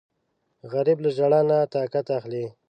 غریب 0.71 0.97
له 1.03 1.09
ژړا 1.17 1.41
نه 1.49 1.57
طاقت 1.73 2.05
اخلي 2.17 2.45